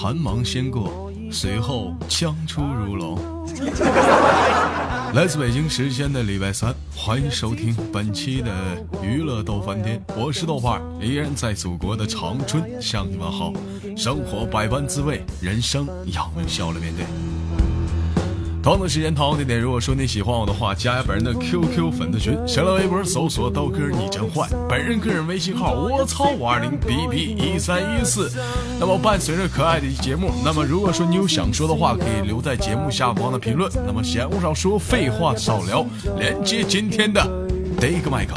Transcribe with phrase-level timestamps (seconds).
[0.00, 3.18] 寒芒先过，随后枪出如龙。
[5.12, 8.48] 来自北京时间的礼拜三，欢迎收听本期的
[9.02, 13.52] 娱乐逗翻天，我是豆瓣，依然在祖国的长春向你们好。
[13.96, 17.04] 生活百般滋味，人生要微笑来面对。
[18.60, 19.58] 同样的时间，同样地点。
[19.58, 28.30] 如果说你喜欢我的话，加下本人的 QQ 粉丝群，新浪微博搜索刀哥你真坏，本人个人微信号我操五二零 bb 一三一四。
[28.78, 33.70] 那么伴随着可爱的节目，那么如果说你有想说的话，可以留在节目下方的评论。
[33.86, 35.86] 那么闲话少说，废话少聊，
[36.18, 37.26] 连接今天的
[37.80, 38.34] 第一个麦克。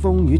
[0.00, 0.38] 风雨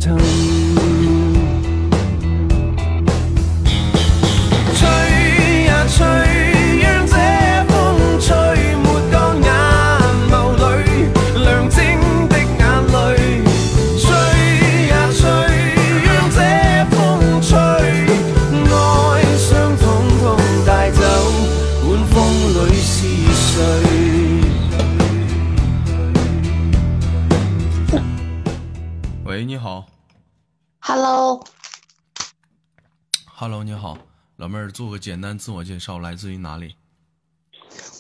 [34.67, 36.75] 儿，做个简单自我介绍，来自于哪里？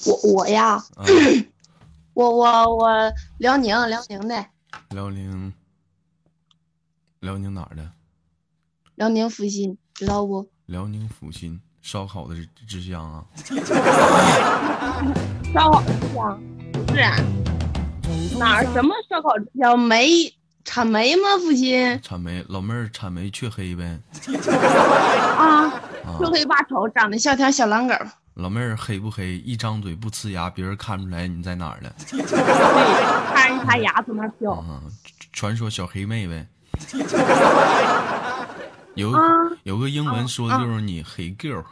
[0.06, 0.82] 我我呀，
[2.14, 4.46] 我我我辽宁辽宁的。
[4.90, 5.52] 辽宁，
[7.20, 7.90] 辽宁哪儿的？
[8.96, 10.48] 辽宁阜新，知道不？
[10.66, 12.34] 辽宁阜新，烧烤的
[12.66, 13.24] 之乡啊。
[15.54, 16.40] 烧烤之乡
[16.72, 17.00] 不是
[18.38, 18.66] 哪儿？
[18.72, 19.78] 什么烧烤之乡？
[19.78, 20.32] 煤。
[20.64, 22.02] 产煤吗，阜新？
[22.02, 24.00] 产煤，老妹儿产煤黢黑呗。
[25.38, 25.70] 啊，
[26.18, 27.94] 黢黑八丑，长得像条小狼狗。
[28.34, 29.38] 老妹儿黑不黑？
[29.38, 31.92] 一张嘴不呲牙，别人看不出来你在哪儿了。
[32.10, 32.22] 对，
[33.34, 34.64] 看一擦牙从那飘。
[35.32, 36.46] 传说小黑妹呗。
[38.94, 39.12] 有
[39.64, 41.62] 有个英文说的就是你黑 girl。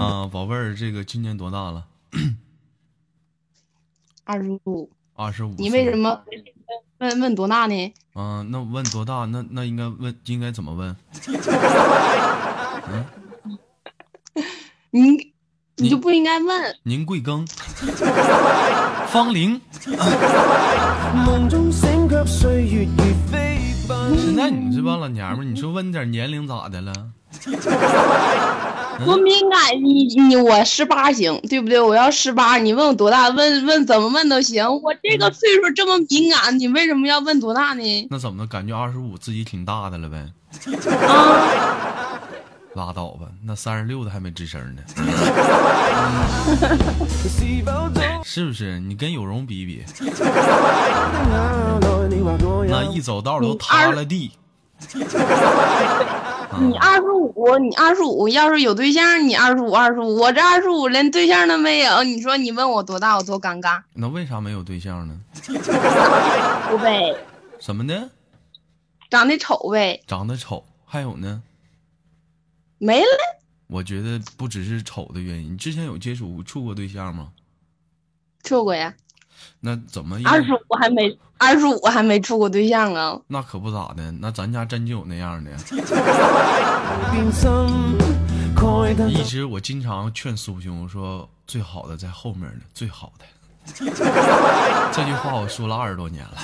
[0.00, 1.84] 啊，宝贝儿，这个今年多大了？
[4.24, 4.90] 二十五，
[5.22, 5.54] 二十五。
[5.56, 6.20] 你为什么
[6.98, 7.92] 问问多大呢？
[8.14, 9.24] 嗯，那问多大？
[9.26, 10.96] 那那应该问应该怎么问？
[12.90, 13.04] 嗯，
[14.90, 15.32] 你
[15.76, 16.76] 你就不应该问。
[16.82, 17.46] 您贵庚？
[19.08, 19.60] 芳龄？
[24.16, 26.92] 现在你这帮老娘们，你说问点年龄咋的了？
[29.04, 31.80] 多敏感，你你我十八行，对不对？
[31.80, 33.28] 我要十八，你问我多大？
[33.30, 34.64] 问问怎么问都行。
[34.82, 38.06] 我这个岁数这么敏感，你为什么要问多大呢？
[38.10, 40.18] 那怎么感觉二十五自己挺大的了呗？
[41.08, 42.20] 啊，
[42.74, 44.82] 拉倒吧，那三十六的还没吱声呢。
[48.24, 48.78] 是不是？
[48.78, 49.82] 你跟有容比比，
[52.68, 54.30] 那一走道都塌了地。
[56.60, 63.82] 你二十五，你二十五，要是有对象，你二十五，二十五，我这二十五连对象都没有，你说你问我多大，我多尴尬。
[63.94, 65.20] 那为啥没有对象呢？
[65.42, 67.14] 丑呗。
[67.58, 68.10] 什么呢？
[69.08, 70.02] 长得丑呗。
[70.06, 71.42] 长得丑，还有呢？
[72.78, 73.06] 没了。
[73.68, 77.32] 我觉得不只是丑的原因，你之前有接触处过对象吗？
[78.42, 78.94] 处过呀。
[79.60, 80.20] 那怎么？
[80.24, 83.20] 二十五还没，二十五还没处过对象啊？
[83.26, 85.50] 那可不咋的，那咱家真就有那样的。
[89.08, 93.24] 一直我经常劝苏兄说，最好的在后面呢，最好的。
[94.92, 96.36] 这句话我说了二十多年了。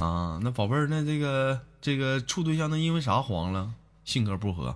[0.04, 3.70] 啊，那宝贝儿，那这个这个处对象，那因为啥黄了？
[4.04, 4.74] 性格不合。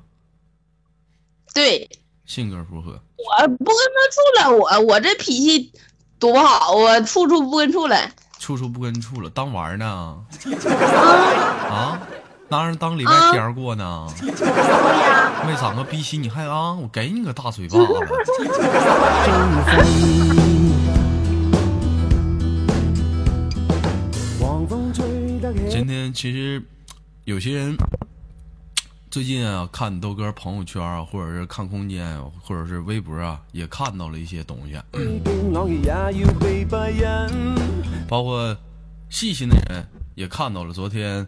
[1.52, 1.88] 对。
[2.26, 4.50] 性格不合，我不跟他处了。
[4.56, 5.70] 我我这脾气
[6.18, 7.96] 多好啊，处处不跟处了，
[8.38, 9.86] 处处不跟处了，当玩呢？
[9.86, 10.18] 啊
[11.70, 12.00] 啊，
[12.48, 14.08] 当然当礼拜天过呢。
[15.46, 16.72] 没长个逼心，你还啊？
[16.72, 17.86] 我给你个大嘴巴子。
[25.70, 26.62] 今天其实
[27.24, 27.76] 有些人。
[29.14, 34.74] 最近啊，看豆哥朋友圈啊，或者是看空间，或者是微博啊，也看到了一些东西。
[38.08, 38.56] 包括
[39.08, 40.72] 细心的人也看到了。
[40.72, 41.24] 昨天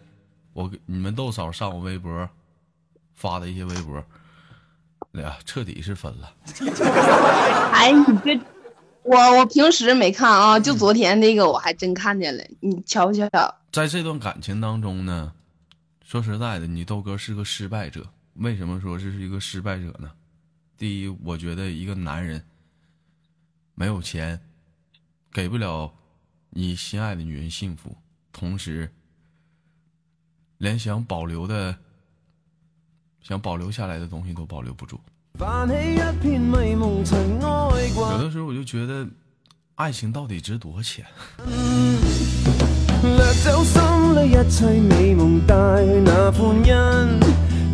[0.51, 2.27] 我你们豆嫂上我微博
[3.15, 4.03] 发的一些微博，
[5.13, 6.29] 哎呀，彻底是分了。
[7.71, 8.37] 哎，你这
[9.03, 12.43] 我我平时没看啊，就昨天那个我还真看见了。
[12.59, 13.29] 你瞧瞧，
[13.71, 15.31] 在这段感情当中呢。
[16.07, 18.07] 说实在的，你豆哥是个失败者。
[18.35, 20.09] 为什么说这是一个失败者呢？
[20.77, 22.41] 第一，我觉得一个男人
[23.75, 24.39] 没有钱，
[25.33, 25.93] 给不了
[26.51, 27.93] 你心爱的女人幸福，
[28.31, 28.89] 同时
[30.59, 31.77] 连想保留的、
[33.21, 35.01] 想保留下来的东西都保留不住。
[38.13, 38.17] 有。
[38.23, 39.05] 的时候我就觉得，
[39.75, 41.05] 爱情到底值多少钱？
[43.03, 43.81] 掠走心
[44.15, 47.19] 里一切美夢，帶去那判恩，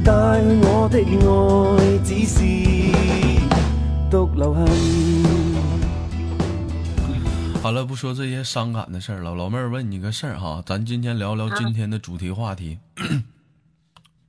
[0.03, 2.43] 帶去我的愛，只是
[4.11, 4.67] 獨留痕。
[7.61, 9.33] 好了，不说这些伤感的事儿了。
[9.33, 12.77] 老妹儿问你个事儿哈，咱今天聊聊今天的主题话题。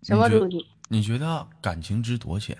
[0.05, 0.65] 什么主题？
[0.89, 2.57] 你觉得感情值多少钱？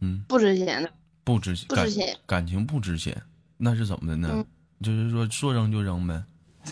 [0.28, 0.90] 不值钱的，
[1.24, 3.16] 不值感不值钱感情不值钱，
[3.56, 4.28] 那是怎么的呢？
[4.32, 4.44] 嗯
[4.82, 6.22] 就是说说扔就扔呗。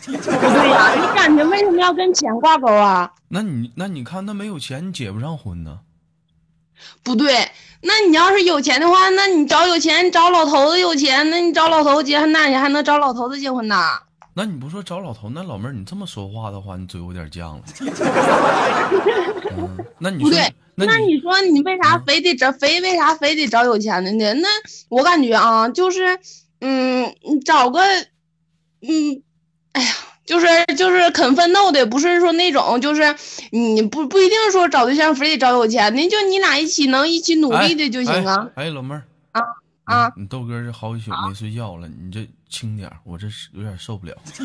[0.04, 3.10] 不对呀、你感情为什么要跟钱挂钩啊？
[3.28, 5.80] 那你那你看那没有钱，你结不上婚呢？
[7.02, 7.50] 不对，
[7.82, 13.76] 那你要是有钱的话，那你找有钱，你找老头子有钱，那你找老头子结婚，那你还能找老头子结婚呢？
[14.34, 17.62] 那你不说找老头，那老妹儿你这么说话的话，你嘴有点犟了。
[19.56, 24.34] 嗯，那你说不对，那那你说你为啥非得找非为啥非得找有钱的呢？
[24.34, 24.48] 那
[24.88, 26.20] 我感觉啊，就是
[26.60, 27.80] 嗯，你找个
[28.80, 29.22] 嗯，
[29.72, 29.94] 哎呀，
[30.24, 30.46] 就是
[30.76, 33.14] 就是肯奋斗的，不是说那种就是
[33.50, 38.64] 你不不一定说找对象非得找有钱的，就你俩一起能一起努力的就行啊哎。
[38.64, 39.02] 哎，老妹儿
[39.32, 39.42] 啊
[39.84, 40.12] 啊！
[40.16, 44.14] 你豆哥这好几宿没睡觉了，你这轻点儿，我这是有点受不了。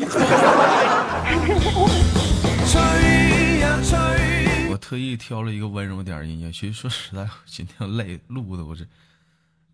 [4.70, 8.86] 我特意挑了一个温柔点儿音乐，其实说实在，我今天累录的我是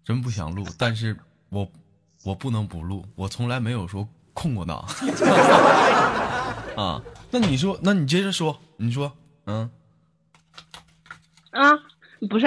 [0.05, 1.17] 真不想录，但是
[1.51, 1.71] 我
[2.23, 4.85] 我不能不录，我从来没有说空过档
[6.77, 7.03] 啊。
[7.31, 9.13] 那你说，那你接着说，你说，
[9.47, 9.71] 嗯，
[11.51, 11.71] 啊，
[12.29, 12.47] 不是，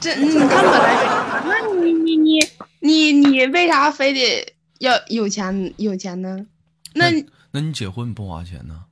[0.00, 2.40] 这你看本来，那你你你
[2.80, 6.46] 你你为啥非得要有钱有钱呢？
[6.94, 7.10] 那
[7.52, 8.84] 那你结婚不花钱呢？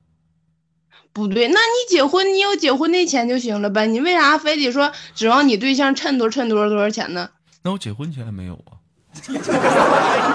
[1.11, 7.29] 不对，那你结婚你有结婚的钱就行了呗，你为啥非得说指望你对象趁多趁多少多少钱呢？
[7.63, 8.79] 那我结婚钱还没有啊？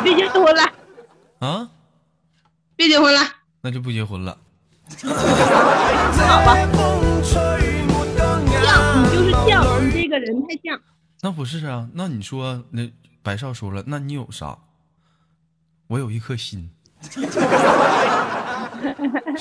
[0.08, 0.62] 你别结婚了，
[1.40, 1.68] 啊，
[2.76, 3.20] 别结婚了，
[3.60, 4.38] 那就不结婚了。
[4.88, 5.12] 這風
[7.28, 7.36] 吹
[7.84, 8.48] 沒乾犟，
[9.04, 10.80] 你就是眼犟，你这个人太犟。
[11.20, 11.86] 那不是啊？
[11.92, 12.90] 那你说，那
[13.22, 14.56] 白少说了，那你有啥？
[15.88, 16.70] 我有一颗心，
[17.02, 17.20] 是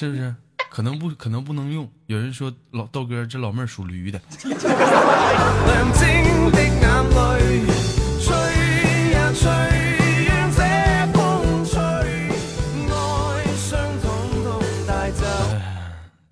[0.09, 0.35] 不是？
[0.69, 1.89] 可能不可能不能用。
[2.07, 4.19] 有人说老豆哥这老妹儿属驴的，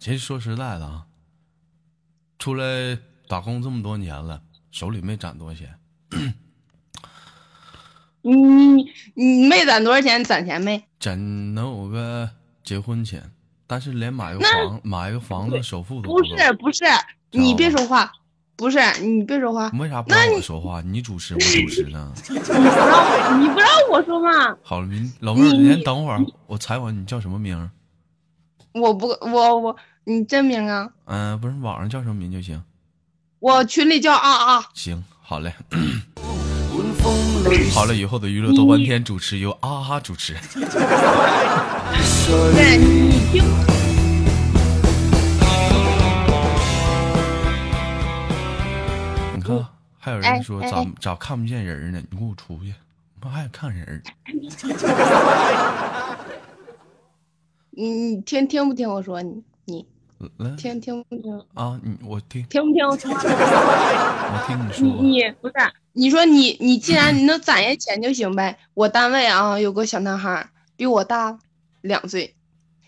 [0.06, 1.04] 其实说实在的啊，
[2.38, 2.96] 出来
[3.28, 5.80] 打工这么多年了，手里没攒多少钱。
[8.22, 8.86] 你你
[9.16, 10.24] 你没攒多少钱？
[10.24, 10.86] 攒钱没？
[11.00, 12.30] 攒能有个
[12.64, 13.32] 结婚钱，
[13.66, 16.84] 但是连买个房买个房子首付都不是不是，
[17.32, 18.12] 你别说话，
[18.56, 20.82] 不是你別說話，你為啥不让我说话？
[20.82, 22.14] 你主持我主持呢？
[22.30, 24.56] 你不让我你不让我说嘛？
[24.62, 27.72] 好了，您老妹儿，你先等会儿，我采访你叫什么名？
[28.74, 29.76] 我不我我
[30.08, 30.88] 你真名啊？
[31.06, 32.64] 嗯、不是网上叫什么名就行。
[33.40, 35.52] 我群里叫啊啊，行，好嘞，
[37.74, 40.36] 好了，以后的娱乐多半天主持由啊啊主持。
[42.28, 43.44] 对你听，
[49.36, 52.00] 你看，还有人哎说哎咋咋看不见人呢？
[52.12, 52.76] 你给我出去！
[53.22, 54.04] 妈还看人？
[57.72, 59.20] 你你听听不听我说？
[59.24, 59.44] 你
[60.38, 61.40] 你来聽聽不听？
[61.54, 65.54] 啊，你我听听不听 我听你你说，你不是
[65.94, 68.58] 你说你你既然你能攒下钱就行呗。
[68.74, 71.38] 我单位啊有个小男孩兒比我大
[71.82, 72.36] 两岁，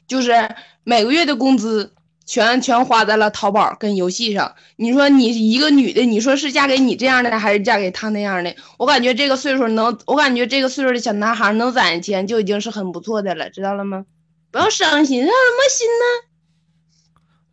[0.08, 1.94] 就是每个月的工资
[2.26, 4.56] 全全花在了淘宝跟游戏上。
[4.76, 8.56] 你说你一个女的，你说是嫁给你这样的，还是嫁给他那样的？
[8.78, 14.06] 我感觉这个岁数能，我感觉这个岁数的小男孩能攒下钱就已经是很不错的了，知道了吗？
[14.52, 16.27] 不要伤心，伤什么心呢？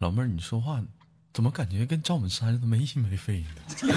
[0.05, 0.79] 老妹儿，你说话
[1.33, 3.63] 怎么感觉跟赵本山似的没心没肺的？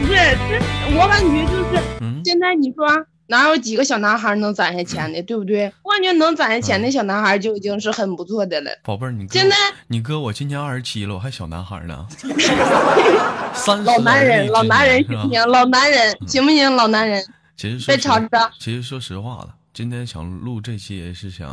[0.00, 0.58] 不是，这
[0.98, 1.80] 我感觉就是。
[2.00, 2.88] 嗯，现在你说
[3.28, 5.72] 哪有几个小男孩能攒下钱的，对不对？
[5.84, 8.72] 我感觉能攒下钱的小男孩就已经是很不错的了。
[8.82, 9.54] 宝贝儿，你哥现在
[9.86, 12.04] 你哥我今年二十七了，我还小男孩呢。
[13.54, 15.28] 三十老男人，老男人行不？
[15.28, 15.46] 行？
[15.46, 16.74] 老男人行不行？
[16.74, 17.24] 老男人，
[17.56, 18.50] 其实说实别吵着。
[18.58, 21.48] 其实说实话了，今天想录这期也是想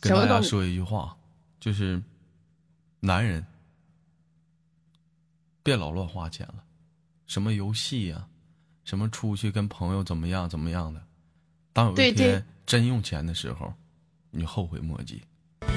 [0.00, 1.16] 跟大家说一句话，
[1.58, 2.00] 就是
[3.00, 3.44] 男人
[5.62, 6.62] 别老乱花钱了，
[7.26, 8.28] 什么游戏呀、
[8.84, 11.02] 什么出去跟朋友怎么样怎么样的，
[11.72, 13.74] 当有一天真用钱的时候，
[14.30, 15.20] 你后悔莫及。
[15.60, 15.68] 对，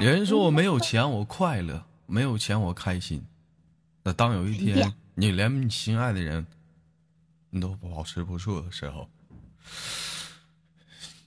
[0.00, 3.24] 有人说我没有钱我快乐，没有钱我开心。
[4.02, 6.46] 那当有一天你连你心爱的人
[7.50, 9.06] 你都保持不住的时候，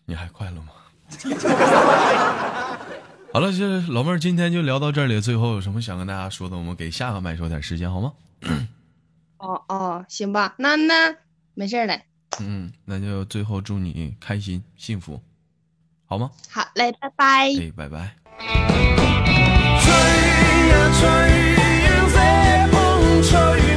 [0.05, 0.71] 你还快乐吗？
[3.31, 5.21] 好了，这老妹儿今天就聊到这里。
[5.21, 8.13] 最后有什么想跟大家说的，我们给下个麦说点时间好吗？
[9.37, 11.15] 哦哦，行吧，那那
[11.53, 12.01] 没事儿嘞。
[12.39, 15.21] 嗯，那就最后祝你开心幸福，
[16.07, 16.31] 好吗？
[16.49, 17.49] 好嘞，拜拜。
[17.49, 18.15] 哎，拜拜。
[19.83, 19.91] 吹
[20.69, 21.03] 呀吹，
[23.21, 23.72] 吹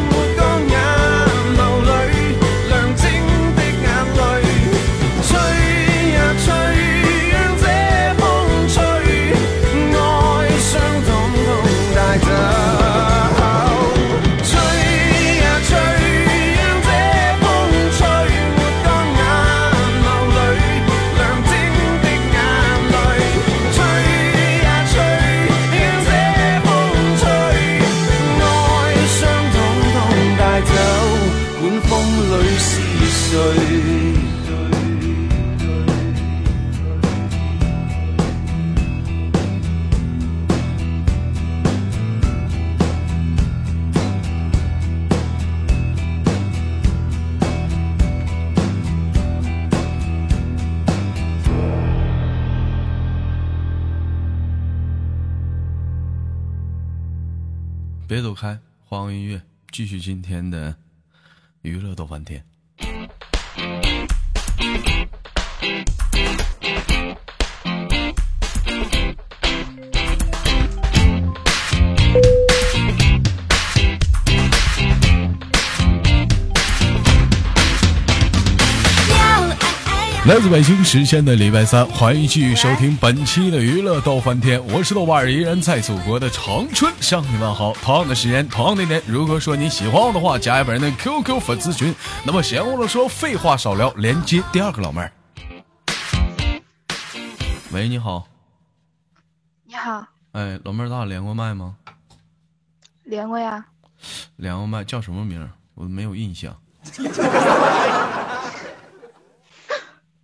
[58.16, 60.74] 别走开，换个音乐，继续今天的
[61.60, 62.42] 娱乐逗翻天。
[80.26, 87.72] 来自北京时间的礼拜三，欢迎继续收听本期的娱乐逗翻天，我是豆瓣儿，依然在祖国的长春向你问好。
[87.74, 91.94] 同样的时间，同样的地点，如果说你喜欢我的话，加一本人的 QQ 粉丝群。
[92.24, 95.12] 那么闲话了说，废话少聊，连接第二个老妹儿。
[97.70, 98.26] 喂，你好，
[99.64, 101.76] 你好，哎，老妹儿，咱俩连过麦吗？
[103.04, 103.64] 连过呀？
[104.34, 105.50] 连过麦，叫什么名儿？
[105.76, 106.52] 我没有印象。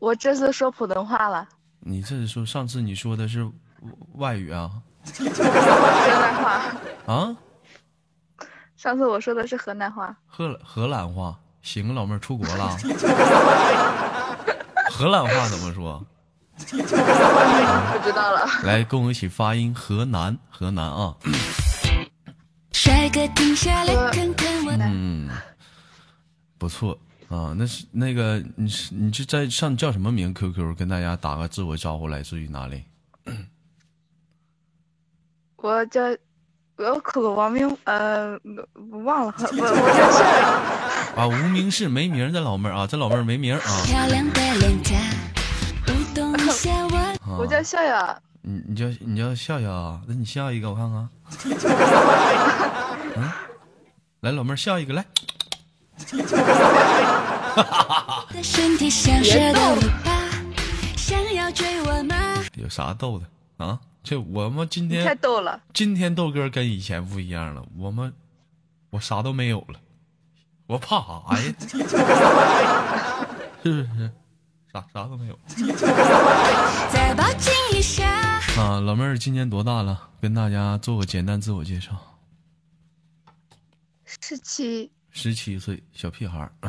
[0.02, 1.46] 我这次说普通话了，
[1.78, 3.48] 你这是说上次你说的是
[4.14, 4.68] 外语啊？
[5.04, 6.60] 河南话。
[7.06, 7.36] 啊？
[8.76, 12.76] 上次我说的是河南话，荷荷兰话，行，老妹儿出国了。
[14.90, 16.04] 荷兰话怎么说？
[16.58, 16.66] 不
[18.02, 18.44] 知道了。
[18.64, 21.14] 来，跟我一起发音，河南，河南啊。
[22.72, 25.30] 帅哥停下来看看我，嗯，
[26.58, 26.98] 不错
[27.32, 27.54] 啊。
[27.56, 32.84] 那是那个，你是你是在上叫什么名？QQ 跟大家打个自我招呼，来自于哪里？
[35.56, 36.00] 我叫
[36.76, 38.38] 我口个王名，呃，
[38.90, 41.22] 我忘了，我， 我叫笑笑。
[41.22, 43.60] 啊，无名氏没名的老妹儿啊，这老妹儿没名啊。
[43.84, 44.96] 漂亮的脸颊，
[45.88, 46.96] 舞动一下我。
[46.96, 50.00] 啊我叫笑笑，你你叫你叫笑笑啊？
[50.08, 51.08] 那你笑一个我看看。
[53.14, 53.30] 嗯，
[54.20, 55.06] 来，老妹儿笑一个来。
[62.54, 63.26] 有啥逗的
[63.64, 63.80] 啊？
[64.02, 65.60] 这我们今天太天逗了。
[65.72, 68.12] 今天豆哥跟以前不一样了，我们
[68.90, 69.78] 我啥都没有了，
[70.66, 71.54] 我怕啥呀？
[73.62, 74.10] 是不是？
[74.72, 75.38] 啥啥都没有
[76.90, 78.08] 再抱紧一下，
[78.56, 78.80] 啊！
[78.80, 80.08] 老妹儿今年多大了？
[80.20, 81.92] 跟大家做个简单自我介绍。
[84.06, 86.50] 十七，十七岁小屁孩儿。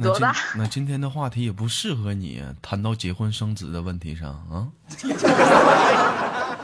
[0.00, 4.70] 多大那今天的话题也不适合你谈到结婚生子的问题上啊。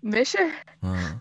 [0.00, 0.50] 没事儿。
[0.80, 1.20] 嗯，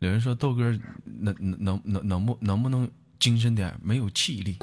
[0.00, 2.86] 有人说豆哥能能能能能不能不能
[3.18, 4.58] 精神点，没有气力。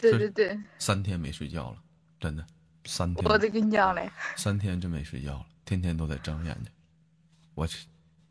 [0.00, 1.76] 对对对，三天没睡觉了，
[2.20, 2.44] 真的，
[2.84, 6.70] 三天我得跟你讲嘞，三天真没睡觉了，天天都在睁眼睛。
[7.54, 7.84] 我去，太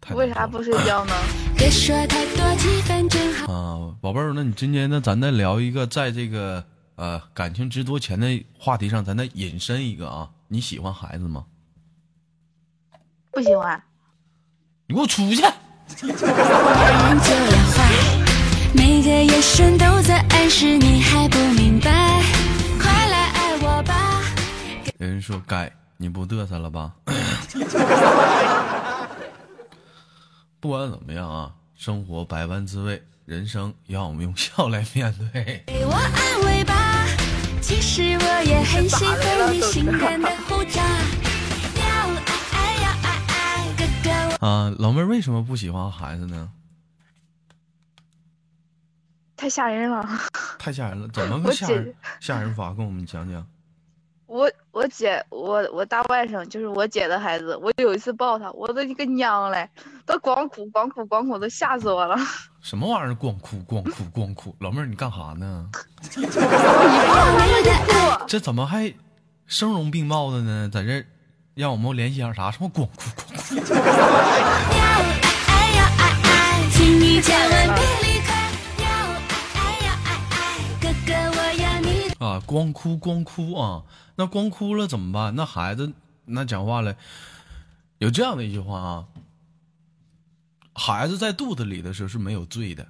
[0.10, 1.14] 为啥不睡觉呢？
[1.56, 3.54] 别说太多，气氛正好。
[3.54, 5.00] 啊，宝贝儿，那你今天呢？
[5.00, 6.64] 咱再聊一个，在这个
[6.96, 10.30] 呃感情值多钱的话题上，咱再引申一个啊。
[10.48, 11.46] 你喜欢孩子吗？
[13.32, 13.82] 不喜欢。
[14.88, 15.42] 你给我出去！
[15.42, 17.92] 人就要坏，
[18.74, 22.22] 每个眼神都在暗示你还不明白，
[22.80, 24.22] 快来爱我吧。
[24.98, 26.92] 有人说该，你不嘚瑟了吧？
[30.62, 35.64] 不管怎么样啊，生活百般滋味，人生让我们用笑来面对。
[35.66, 37.04] 给我安慰吧，
[37.60, 40.80] 其实我也很喜欢你性感的胡渣。
[41.80, 44.48] 要爱爱要爱爱，哥哥我。
[44.48, 46.52] 啊，老妹儿为什么不喜欢孩子呢？
[49.36, 50.08] 太吓人了。
[50.60, 52.72] 太吓人了，怎么个吓人吓人法？
[52.72, 53.48] 跟我们讲讲。
[54.72, 59.70] 我我姐我我大外甥就是我姐的孩子，我有一次抱他，我都一个娘嘞，
[60.06, 62.18] 都光哭光哭光哭，都吓死我了。
[62.62, 63.16] 什么玩意儿？
[63.16, 64.56] 光哭光哭光哭！
[64.60, 65.70] 老妹儿，你干哈呢？
[66.16, 67.72] 我一抱他他就
[68.20, 68.26] 哭。
[68.28, 68.94] 这怎么还
[69.46, 70.70] 声容并茂的呢？
[70.72, 71.04] 在这
[71.54, 72.50] 让我们联想啥？
[72.52, 73.56] 什么光哭光哭？
[82.22, 83.84] 啊，光哭光哭啊！
[84.16, 85.36] 那光哭了怎么办？
[85.36, 85.92] 那孩子
[86.26, 86.96] 那讲话了，
[87.98, 89.08] 有这样的一句话啊：
[90.76, 92.88] 孩子在肚子里的时候是没有罪的，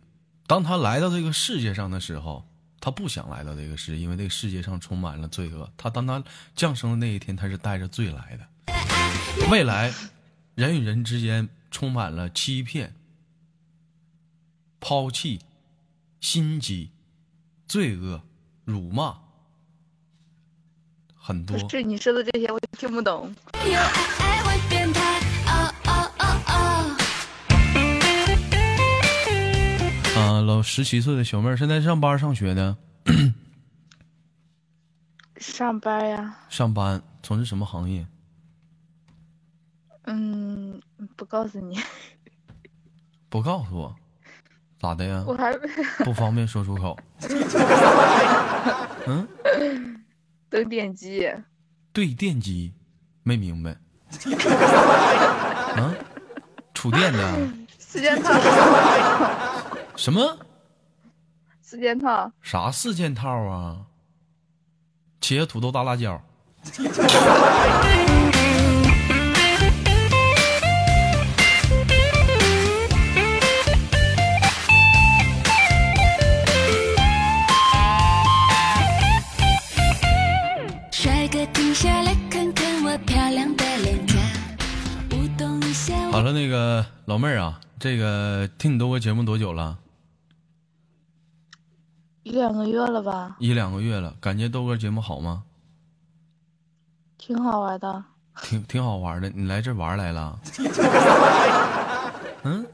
[0.47, 2.45] 当他来到这个世界上的时候，
[2.81, 5.71] 他不想来到这个世界，因为这个世界上充满了罪恶。
[5.77, 6.21] 他当他
[6.53, 8.45] 降生的那一天，他是带着罪来的。
[9.49, 9.93] 未来，
[10.55, 12.93] 人与人之间充满了欺骗、
[14.81, 15.39] 抛弃、
[16.19, 16.91] 心机、
[17.65, 18.21] 罪恶、
[18.71, 19.15] 辱骂，
[21.15, 21.69] 很多不。
[21.69, 23.35] 是你说的这些我听不懂。
[23.53, 23.81] 有爱
[24.19, 25.19] 爱会变态。
[25.47, 26.51] 哦哦哦哦。
[30.19, 32.77] 啊，老十七岁的小妹儿，现在上班上学呢？
[35.37, 38.05] 上班呀， 上班从事什么行业？
[40.03, 40.81] 嗯，
[41.15, 41.79] 不告诉你，
[43.29, 43.95] 不告诉我，
[44.81, 45.23] 咋的呀？
[45.27, 45.53] 我还
[46.03, 46.97] 不方便说出口。
[49.05, 49.27] 嗯，
[50.49, 51.31] 等电机。
[51.93, 52.73] 对电机，
[53.23, 53.71] 没明白。
[55.77, 55.93] 啊，
[56.73, 58.33] 触电的四件套，
[59.95, 60.37] 什么
[61.61, 63.81] 四件套，啥四件套啊？
[65.21, 66.19] 茄子、土豆、大辣椒。
[87.11, 89.77] 老妹儿啊，这个听你豆哥节目多久了？
[92.23, 95.43] 一两个月了吧，一两个月了，感觉豆哥节目好吗？
[97.17, 98.01] 挺好玩的。
[98.43, 100.39] 挺挺好玩的，你来这玩来了？
[102.43, 102.65] 嗯，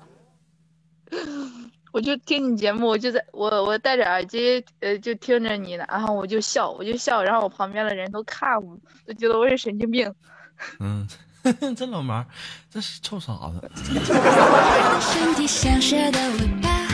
[1.92, 10.14] 我就听你节目，我就在我我戴着耳机，呃，就听着你的，然后我就笑，我就笑，然后我旁边的人都看我，都觉得我是神经病。
[10.80, 11.08] 嗯，
[11.76, 12.26] 这老毛，
[12.70, 13.72] 这是臭傻子。
[15.02, 16.88] 身体像蛇的尾巴，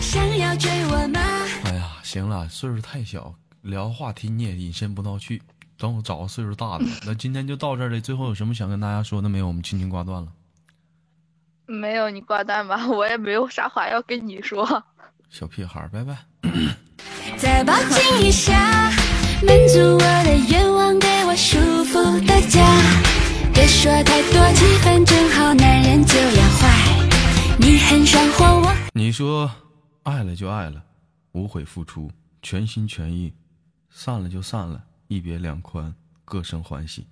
[0.00, 1.20] 想要追我吗？
[1.64, 5.42] 哎呀，行了，岁数太小，聊话题你也引申不到去。
[5.76, 6.84] 等我找个岁数大的。
[7.04, 8.00] 那今天就到这儿了。
[8.00, 9.46] 最后有什么想跟大家说的没有？
[9.48, 10.28] 我们轻轻挂断了。
[11.66, 14.84] 没有你挂断吧， 我也没有啥话要跟你说。
[15.30, 16.16] 小屁孩，拜拜。
[17.36, 18.52] 再抱紧一下，
[19.42, 22.60] 满足我的愿望，给我舒服的家。
[23.54, 27.08] 别说太多，气氛正好，男人就要坏。
[27.56, 29.48] 你很爽活，我你说
[30.02, 30.82] 爱了就爱了，
[31.32, 32.10] 无悔付出，
[32.42, 33.32] 全心全意；
[33.90, 37.06] 散了就散了，一别两宽，各生欢喜。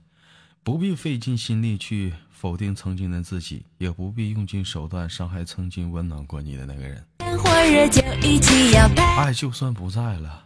[0.65, 7.05] 不必费尽心力去否定曾经的自己，也不必用尽手段伤害曾经温暖过你的那个人。
[7.39, 9.05] 火热就一起摇摆。
[9.17, 10.45] 爱就算不在了，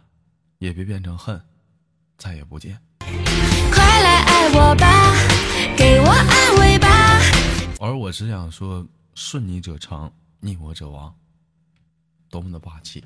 [0.59, 1.41] 也别变成恨，
[2.19, 2.79] 再也不见。
[2.99, 5.13] 快来爱我吧，
[5.77, 6.87] 给我安慰吧。
[7.79, 11.13] 而我只想说，顺你者昌，逆我者亡。
[12.29, 13.03] 多么的霸气，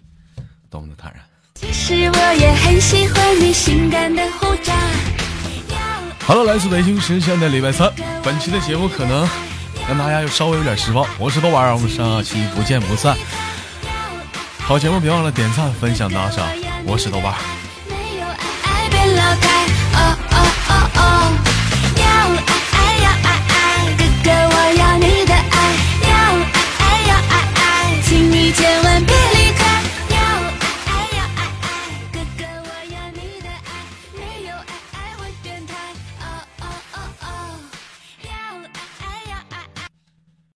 [0.70, 1.24] 多么的坦然。
[1.54, 4.74] 其实我也很喜欢你性感的胡渣。
[6.26, 7.92] 好了，来自北京时间的礼拜三，
[8.24, 9.28] 本期的节目可能
[9.88, 11.08] 让大家又稍微有点失望。
[11.20, 13.16] 我是豆瓣儿，我们下期不见不散。
[14.60, 16.48] 好节目别忘了点赞、分享、打赏。
[16.86, 17.36] 我是豆瓣。
[17.90, 19.81] 没有爱爱别